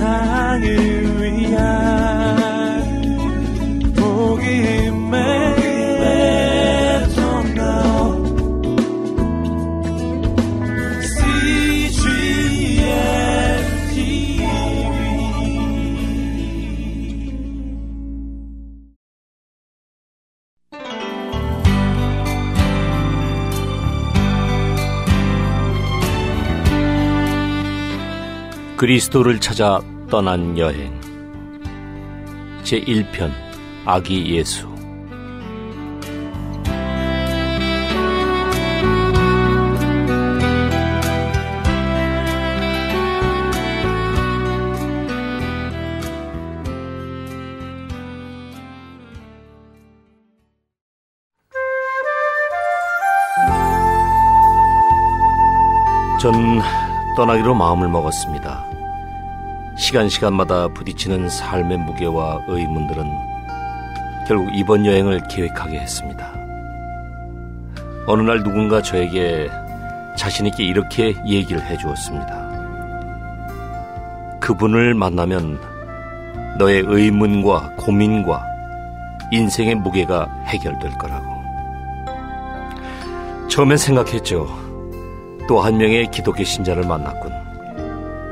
[0.00, 0.89] 세상을
[28.80, 30.98] 그리스도를 찾아 떠난 여행
[32.64, 33.30] 제1편
[33.84, 34.66] 아기 예수
[56.18, 56.62] 전
[57.14, 58.69] 떠나기로 마음을 먹었습니다.
[59.80, 63.10] 시간시간마다 부딪히는 삶의 무게와 의문들은
[64.28, 66.32] 결국 이번 여행을 계획하게 했습니다.
[68.06, 69.48] 어느 날 누군가 저에게
[70.18, 72.50] 자신있게 이렇게 얘기를 해 주었습니다.
[74.40, 75.58] 그분을 만나면
[76.58, 78.44] 너의 의문과 고민과
[79.32, 81.26] 인생의 무게가 해결될 거라고.
[83.48, 84.46] 처음엔 생각했죠.
[85.48, 87.32] 또 한 명의 기독교 신자를 만났군.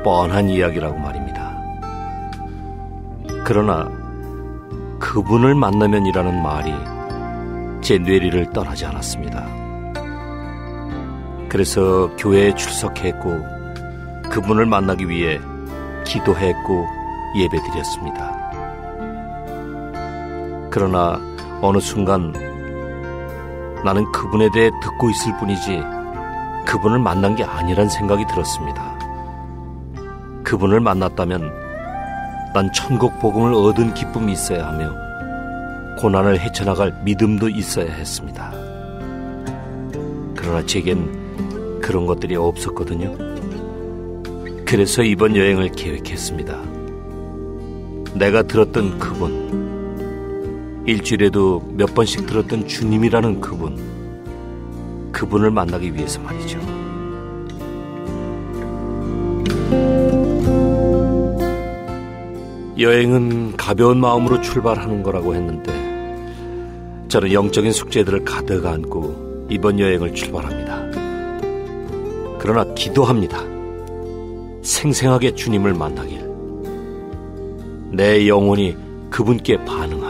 [0.03, 1.18] 뻔한 이야기라고 말입니다.
[3.49, 3.89] 그러나
[4.99, 6.71] 그분을 만나면이라는 말이
[7.81, 9.43] 제 뇌리를 떠나지 않았습니다.
[11.49, 15.39] 그래서 교회에 출석했고 그분을 만나기 위해
[16.05, 16.85] 기도했고
[17.37, 18.37] 예배드렸습니다.
[20.69, 21.19] 그러나
[21.59, 22.31] 어느 순간
[23.83, 25.81] 나는 그분에 대해 듣고 있을 뿐이지
[26.67, 28.95] 그분을 만난 게 아니란 생각이 들었습니다.
[30.43, 31.68] 그분을 만났다면
[32.53, 34.91] 난 천국 복음을 얻은 기쁨이 있어야 하며
[35.97, 38.51] 고난을 헤쳐나갈 믿음도 있어야 했습니다.
[40.35, 43.15] 그러나 제겐 그런 것들이 없었거든요.
[44.65, 46.59] 그래서 이번 여행을 계획했습니다.
[48.15, 53.77] 내가 들었던 그분, 일주일에도 몇 번씩 들었던 주님이라는 그분,
[55.11, 56.59] 그분을 만나기 위해서 말이죠.
[62.79, 65.73] 여행은 가벼운 마음으로 출발하는 거라고 했는데
[67.09, 70.79] 저는 영적인 숙제들을 가득 안고 이번 여행을 출발합니다.
[72.39, 73.43] 그러나 기도합니다.
[74.61, 76.29] 생생하게 주님을 만나길.
[77.91, 78.77] 내 영혼이
[79.09, 80.08] 그분께 반응하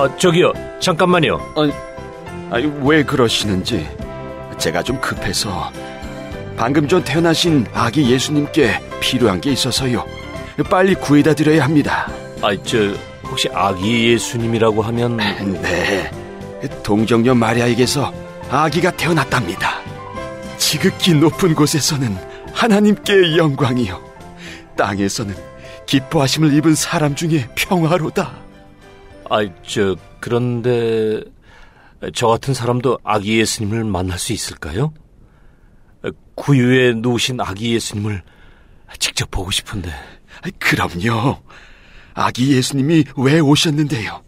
[0.00, 1.34] 어, 저기요, 잠깐만요.
[1.34, 1.68] 어,
[2.50, 3.86] 아니, 왜 그러시는지
[4.56, 5.70] 제가 좀 급해서
[6.56, 10.06] 방금 전 태어나신 아기 예수님께 필요한 게 있어서요.
[10.70, 12.10] 빨리 구해다 드려야 합니다.
[12.40, 12.78] 아, 저
[13.24, 15.18] 혹시 아기 예수님이라고 하면
[15.60, 16.10] 네,
[16.82, 18.10] 동정녀 마리아에게서
[18.50, 19.80] 아기가 태어났답니다.
[20.56, 22.16] 지극히 높은 곳에서는
[22.54, 24.02] 하나님께 영광이요,
[24.78, 25.34] 땅에서는
[25.84, 28.39] 기뻐하심을 입은 사람 중에 평화로다.
[29.30, 31.22] 아, 저 그런데
[32.14, 34.92] 저 같은 사람도 아기 예수님을 만날 수 있을까요?
[36.34, 38.22] 구유에 누우신 아기 예수님을
[38.98, 39.92] 직접 보고 싶은데.
[40.58, 41.38] 그럼요.
[42.14, 44.22] 아기 예수님이 왜 오셨는데요?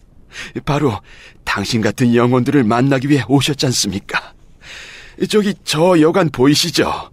[0.64, 1.00] 바로
[1.44, 4.34] 당신 같은 영혼들을 만나기 위해 오셨지 않습니까?
[5.28, 7.10] 저기 저 여관 보이시죠?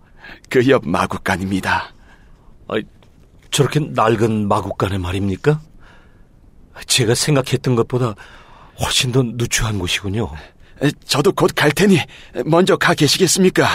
[0.49, 1.93] 그 옆 마국간입니다.
[2.67, 2.73] 아,
[3.51, 5.61] 저렇게 낡은 마국간에 말입니까?
[6.85, 8.15] 제가 생각했던 것보다
[8.79, 10.29] 훨씬 더 누추한 곳이군요.
[11.05, 11.99] 저도 곧 갈 테니
[12.45, 13.67] 먼저 가 계시겠습니까?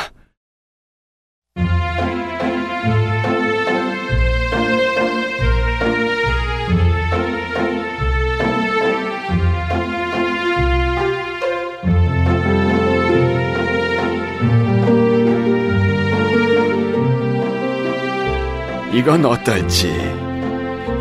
[18.93, 19.89] 이건 어떨지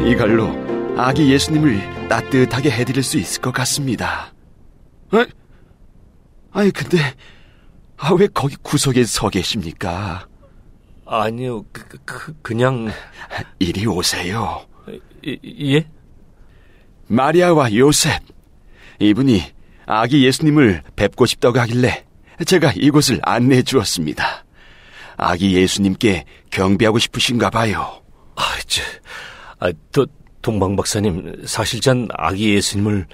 [0.03, 0.62] 이걸로
[0.95, 4.31] 아기 예수님을 따뜻하게 해드릴 수 있을 것 같습니다.
[5.11, 5.25] 어?
[6.51, 6.97] 아니 근데
[7.97, 10.27] 아, 왜 거기 구석에 서 계십니까?
[11.05, 12.91] 아니요, 그, 그, 그냥
[13.59, 14.65] 이리 오세요.
[15.25, 15.87] 예?
[17.07, 18.21] 마리아와 요셉
[18.99, 19.41] 이분이
[19.85, 22.05] 아기 예수님을 뵙고 싶다고 하길래
[22.45, 24.45] 제가 이곳을 안내해 주었습니다.
[25.17, 28.01] 아기 예수님께 경배하고 싶으신가 봐요.
[28.35, 28.81] 아, 저,
[29.59, 30.05] 아, 또,
[30.43, 33.07] 동방 박사님, 사실 전 아기 예수님을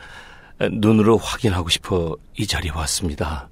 [0.71, 3.47] 눈으로 확인하고 싶어 이 자리에 왔습니다.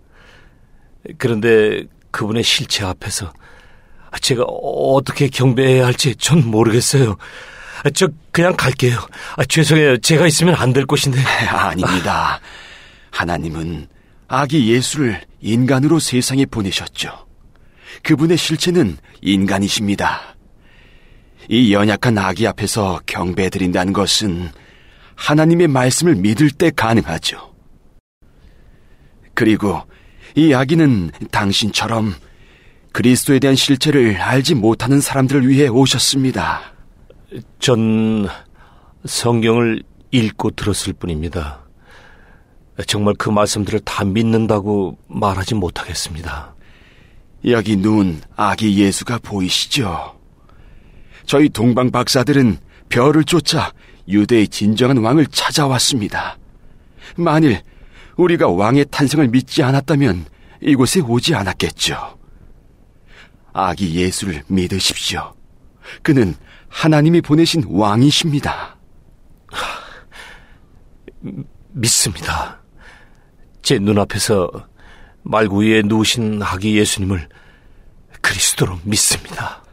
[1.18, 3.32] 그런데 그분의 실체 앞에서
[4.22, 7.16] 제가 어떻게 경배해야 할지 전 모르겠어요.
[7.94, 8.98] 저 그냥 갈게요.
[9.36, 9.98] 아, 죄송해요.
[10.00, 11.20] 제가 있으면 안될 곳인데.
[11.48, 12.40] 아닙니다.
[13.12, 13.88] 하나님은
[14.28, 17.28] 아기 예수를 인간으로 세상에 보내셨죠.
[18.04, 20.37] 그분의 실체는 인간이십니다.
[21.50, 24.52] 이 연약한 아기 앞에서 경배드린다는 것은
[25.16, 27.56] 하나님의 말씀을 믿을 때 가능하죠.
[29.34, 29.82] 그리고
[30.36, 32.14] 이 아기는 당신처럼
[32.92, 36.74] 그리스도에 대한 실체를 알지 못하는 사람들을 위해 오셨습니다.
[37.60, 38.28] 전
[39.06, 41.66] 성경을 읽고 들었을 뿐입니다.
[42.88, 46.56] 정말 그 말씀들을 다 믿는다고 말하지 못하겠습니다.
[47.46, 50.17] 여기 누운 아기 예수가 보이시죠?
[51.28, 52.58] 저희 동방 박사들은
[52.90, 53.74] 별을 쫓아
[54.08, 56.38] 유대의 진정한 왕을 찾아왔습니다.
[57.18, 57.62] 만일
[58.16, 60.26] 우리가 왕의 탄생을 믿지 않았다면
[60.62, 62.18] 이곳에 오지 않았겠죠.
[63.52, 65.36] 아기 예수를 믿으십시오.
[66.02, 66.34] 그는
[66.70, 68.78] 하나님이 보내신 왕이십니다.
[71.74, 72.62] 믿습니다.
[73.62, 74.50] 제 눈앞에서
[75.24, 77.28] 말구 위에 누우신 아기 예수님을
[78.22, 79.67] 그리스도로 믿습니다.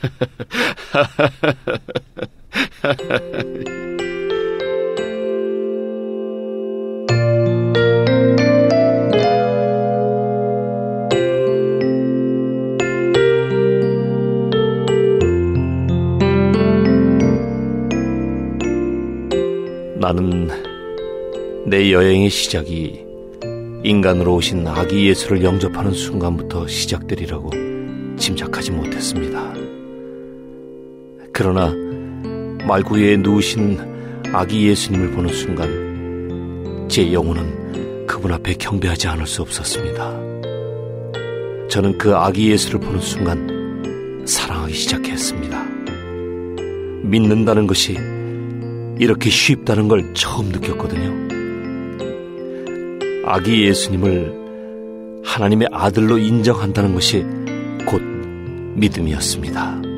[20.00, 20.48] 나는
[21.66, 23.04] 내 여행의 시작이
[23.84, 27.50] 인간으로 오신 아기 예수를 영접하는 순간부터 시작되리라고
[28.16, 29.49] 짐작하지 못했습니다.
[31.32, 31.74] 그러나
[32.66, 33.78] 말구에 누우신
[34.32, 40.10] 아기 예수님을 보는 순간 제 영혼은 그분 앞에 경배하지 않을 수 없었습니다.
[41.68, 45.64] 저는 그 아기 예수를 보는 순간 사랑하기 시작했습니다.
[47.04, 47.96] 믿는다는 것이
[48.98, 51.28] 이렇게 쉽다는 걸 처음 느꼈거든요.
[53.24, 57.24] 아기 예수님을 하나님의 아들로 인정한다는 것이
[57.86, 58.02] 곧
[58.74, 59.89] 믿음이었습니다.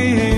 [0.00, 0.29] again.